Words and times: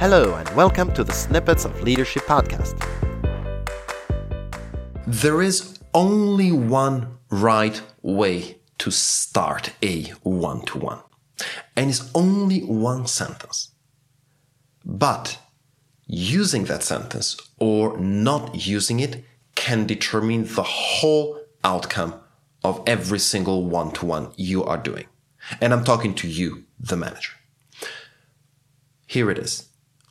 Hello, 0.00 0.34
and 0.36 0.48
welcome 0.56 0.90
to 0.94 1.04
the 1.04 1.12
Snippets 1.12 1.66
of 1.66 1.82
Leadership 1.82 2.22
podcast. 2.22 2.74
There 5.06 5.42
is 5.42 5.78
only 5.92 6.50
one 6.50 7.18
right 7.28 7.82
way 8.00 8.56
to 8.78 8.90
start 8.90 9.74
a 9.82 10.04
one 10.22 10.62
to 10.62 10.78
one, 10.78 11.00
and 11.76 11.90
it's 11.90 12.10
only 12.14 12.60
one 12.60 13.06
sentence. 13.06 13.72
But 14.86 15.38
using 16.06 16.64
that 16.64 16.82
sentence 16.82 17.36
or 17.58 17.98
not 17.98 18.66
using 18.66 19.00
it 19.00 19.22
can 19.54 19.86
determine 19.86 20.44
the 20.46 20.62
whole 20.62 21.38
outcome 21.62 22.14
of 22.64 22.82
every 22.86 23.18
single 23.18 23.66
one 23.66 23.90
to 23.92 24.06
one 24.06 24.32
you 24.36 24.64
are 24.64 24.78
doing. 24.78 25.08
And 25.60 25.74
I'm 25.74 25.84
talking 25.84 26.14
to 26.14 26.26
you, 26.26 26.64
the 26.78 26.96
manager. 26.96 27.32
Here 29.06 29.30
it 29.30 29.36
is. 29.36 29.66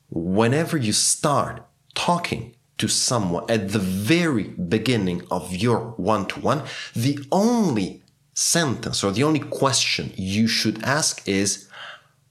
Whenever 0.09 0.77
you 0.77 0.93
start 0.93 1.63
talking 1.93 2.55
to 2.77 2.87
someone 2.87 3.45
at 3.49 3.69
the 3.69 3.79
very 3.79 4.43
beginning 4.43 5.21
of 5.29 5.55
your 5.55 5.91
one 5.97 6.25
to 6.27 6.39
one, 6.39 6.63
the 6.95 7.19
only 7.31 8.01
sentence 8.33 9.03
or 9.03 9.11
the 9.11 9.23
only 9.23 9.39
question 9.39 10.13
you 10.15 10.47
should 10.47 10.81
ask 10.83 11.27
is, 11.27 11.67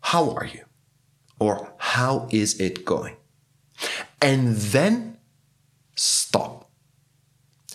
How 0.00 0.30
are 0.30 0.46
you? 0.46 0.64
Or 1.38 1.72
how 1.78 2.28
is 2.30 2.58
it 2.60 2.84
going? 2.84 3.16
And 4.20 4.56
then 4.56 5.18
stop. 5.94 6.68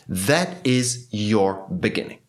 That 0.08 0.58
is 0.66 1.08
your 1.12 1.66
beginning. 1.68 2.20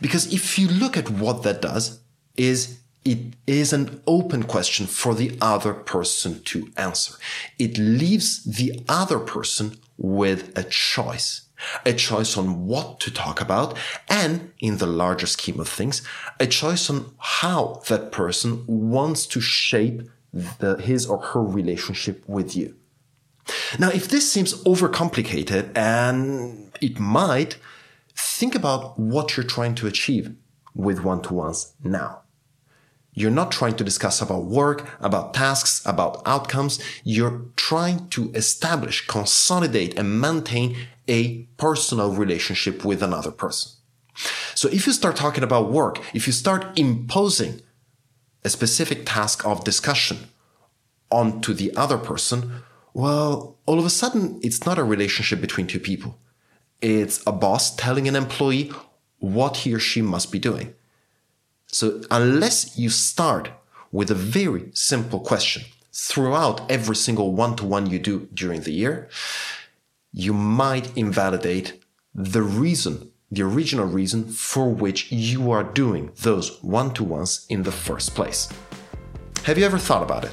Because 0.00 0.32
if 0.32 0.58
you 0.58 0.68
look 0.68 0.96
at 0.96 1.10
what 1.10 1.42
that 1.42 1.62
does, 1.62 2.00
is 2.36 2.78
it 3.04 3.34
is 3.46 3.72
an 3.72 4.02
open 4.06 4.44
question 4.44 4.86
for 4.86 5.14
the 5.14 5.36
other 5.40 5.74
person 5.74 6.42
to 6.44 6.70
answer. 6.76 7.14
It 7.58 7.76
leaves 7.78 8.44
the 8.44 8.82
other 8.88 9.18
person 9.18 9.76
with 9.98 10.56
a 10.56 10.64
choice. 10.64 11.42
A 11.86 11.92
choice 11.92 12.36
on 12.36 12.66
what 12.66 13.00
to 13.00 13.10
talk 13.10 13.40
about 13.40 13.78
and 14.08 14.52
in 14.60 14.78
the 14.78 14.86
larger 14.86 15.26
scheme 15.26 15.60
of 15.60 15.68
things, 15.68 16.02
a 16.38 16.46
choice 16.46 16.90
on 16.90 17.14
how 17.18 17.82
that 17.88 18.12
person 18.12 18.64
wants 18.66 19.26
to 19.28 19.40
shape 19.40 20.02
the, 20.32 20.76
his 20.76 21.06
or 21.06 21.18
her 21.18 21.42
relationship 21.42 22.22
with 22.26 22.56
you. 22.56 22.74
Now, 23.78 23.90
if 23.90 24.08
this 24.08 24.30
seems 24.30 24.54
overcomplicated, 24.64 25.70
and 25.76 26.70
it 26.80 26.98
might, 26.98 27.56
think 28.16 28.54
about 28.54 28.98
what 28.98 29.36
you're 29.36 29.46
trying 29.46 29.74
to 29.76 29.86
achieve 29.86 30.34
with 30.74 31.04
one 31.04 31.22
to 31.22 31.34
ones 31.34 31.74
now. 31.82 32.23
You're 33.14 33.30
not 33.30 33.52
trying 33.52 33.76
to 33.76 33.84
discuss 33.84 34.20
about 34.20 34.44
work, 34.44 34.88
about 35.00 35.34
tasks, 35.34 35.82
about 35.86 36.20
outcomes. 36.26 36.80
You're 37.04 37.42
trying 37.56 38.08
to 38.10 38.30
establish, 38.32 39.06
consolidate, 39.06 39.96
and 39.96 40.20
maintain 40.20 40.76
a 41.08 41.44
personal 41.56 42.12
relationship 42.12 42.84
with 42.84 43.02
another 43.02 43.30
person. 43.30 43.72
So 44.54 44.68
if 44.68 44.86
you 44.86 44.92
start 44.92 45.16
talking 45.16 45.44
about 45.44 45.70
work, 45.70 46.00
if 46.14 46.26
you 46.26 46.32
start 46.32 46.78
imposing 46.78 47.62
a 48.44 48.50
specific 48.50 49.02
task 49.04 49.46
of 49.46 49.64
discussion 49.64 50.28
onto 51.10 51.54
the 51.54 51.74
other 51.76 51.98
person, 51.98 52.62
well, 52.92 53.58
all 53.66 53.78
of 53.78 53.86
a 53.86 53.90
sudden, 53.90 54.40
it's 54.42 54.66
not 54.66 54.78
a 54.78 54.84
relationship 54.84 55.40
between 55.40 55.66
two 55.66 55.80
people. 55.80 56.18
It's 56.80 57.22
a 57.26 57.32
boss 57.32 57.74
telling 57.74 58.06
an 58.08 58.16
employee 58.16 58.72
what 59.18 59.58
he 59.58 59.74
or 59.74 59.78
she 59.78 60.02
must 60.02 60.30
be 60.30 60.38
doing. 60.38 60.74
So 61.74 62.02
unless 62.08 62.78
you 62.78 62.88
start 62.88 63.50
with 63.90 64.08
a 64.08 64.14
very 64.14 64.70
simple 64.74 65.18
question 65.18 65.64
throughout 65.92 66.70
every 66.70 66.94
single 66.94 67.32
one 67.32 67.56
to 67.56 67.66
one 67.66 67.90
you 67.90 67.98
do 67.98 68.28
during 68.32 68.60
the 68.60 68.70
year, 68.70 69.08
you 70.12 70.32
might 70.32 70.96
invalidate 70.96 71.82
the 72.14 72.42
reason, 72.42 73.10
the 73.32 73.42
original 73.42 73.86
reason 73.86 74.28
for 74.28 74.70
which 74.70 75.10
you 75.10 75.50
are 75.50 75.64
doing 75.64 76.12
those 76.22 76.62
one 76.62 76.94
to 76.94 77.02
ones 77.02 77.44
in 77.48 77.64
the 77.64 77.72
first 77.72 78.14
place. 78.14 78.48
Have 79.42 79.58
you 79.58 79.64
ever 79.64 79.78
thought 79.78 80.04
about 80.04 80.22
it? 80.22 80.32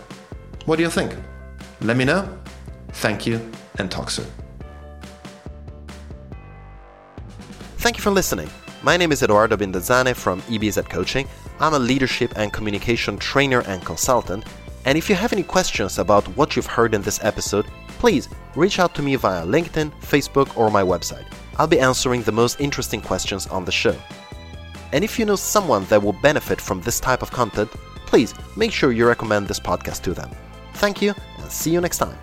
What 0.66 0.76
do 0.76 0.84
you 0.84 0.92
think? 0.92 1.16
Let 1.82 1.98
me 1.98 2.06
know. 2.06 2.30
Thank 2.90 3.26
you 3.26 3.42
and 3.80 3.90
talk 3.90 4.12
soon. 4.12 4.28
Thank 7.78 7.98
you 7.98 8.04
for 8.04 8.12
listening. 8.12 8.52
My 8.84 8.97
name 8.97 9.12
is 9.12 9.22
Eduardo 9.22 9.56
Bindazane 9.58 10.16
from 10.16 10.42
EBZ 10.44 10.90
Coaching. 10.90 11.28
I'm 11.59 11.75
a 11.75 11.80
leadership 11.80 12.34
and 12.36 12.52
communication 12.52 13.16
trainer 13.16 13.62
and 13.68 13.86
consultant. 13.86 14.44
And 14.86 14.97
if 14.97 15.08
you 15.08 15.14
have 15.14 15.31
any 15.31 15.44
questions 15.44 16.00
about 16.00 16.25
what 16.36 16.56
you've 16.56 16.66
heard 16.66 16.96
in 16.96 17.03
this 17.03 17.24
episode, 17.24 17.68
please 18.00 18.28
reach 18.56 18.80
out 18.80 18.96
to 18.96 19.03
me 19.03 19.16
via 19.18 19.46
LinkedIn, 19.46 19.91
Facebook, 20.02 20.58
or 20.58 20.72
my 20.72 20.81
website. 20.81 21.31
I'll 21.59 21.68
be 21.68 21.80
answering 21.80 22.24
the 22.24 22.31
most 22.31 22.59
interesting 22.59 23.02
questions 23.02 23.46
on 23.46 23.66
the 23.66 23.72
show. 23.72 23.96
And 24.94 25.03
if 25.03 25.20
you 25.20 25.25
know 25.25 25.36
someone 25.36 25.86
that 25.86 26.02
will 26.02 26.14
benefit 26.14 26.59
from 26.59 26.81
this 26.81 27.00
type 27.00 27.22
of 27.22 27.30
content, 27.30 27.70
please 28.08 28.34
make 28.58 28.72
sure 28.72 28.91
you 28.91 29.08
recommend 29.08 29.47
this 29.47 29.59
podcast 29.59 30.02
to 30.06 30.14
them. 30.16 30.31
Thank 30.74 31.03
you, 31.03 31.14
and 31.38 31.52
see 31.52 31.70
you 31.70 31.81
next 31.81 32.00
time. 32.00 32.18